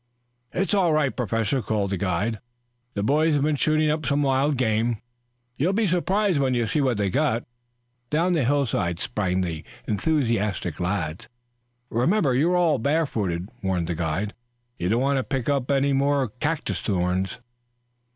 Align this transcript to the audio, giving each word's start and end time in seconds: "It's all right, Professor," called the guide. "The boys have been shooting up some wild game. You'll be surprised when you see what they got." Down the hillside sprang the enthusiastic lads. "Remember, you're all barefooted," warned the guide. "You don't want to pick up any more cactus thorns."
"It's 0.51 0.73
all 0.73 0.93
right, 0.93 1.15
Professor," 1.15 1.61
called 1.61 1.91
the 1.91 1.97
guide. 1.97 2.39
"The 2.95 3.03
boys 3.03 3.35
have 3.35 3.43
been 3.43 3.55
shooting 3.55 3.91
up 3.91 4.03
some 4.03 4.23
wild 4.23 4.57
game. 4.57 4.99
You'll 5.57 5.73
be 5.73 5.85
surprised 5.85 6.39
when 6.39 6.55
you 6.55 6.65
see 6.65 6.81
what 6.81 6.97
they 6.97 7.11
got." 7.11 7.43
Down 8.09 8.33
the 8.33 8.43
hillside 8.43 8.97
sprang 8.97 9.41
the 9.41 9.63
enthusiastic 9.87 10.79
lads. 10.79 11.29
"Remember, 11.91 12.33
you're 12.33 12.57
all 12.57 12.79
barefooted," 12.79 13.51
warned 13.61 13.85
the 13.85 13.93
guide. 13.93 14.33
"You 14.79 14.89
don't 14.89 15.01
want 15.03 15.17
to 15.17 15.23
pick 15.23 15.47
up 15.47 15.69
any 15.69 15.93
more 15.93 16.29
cactus 16.39 16.81
thorns." 16.81 17.39